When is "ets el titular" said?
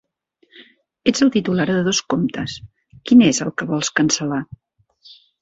1.11-1.65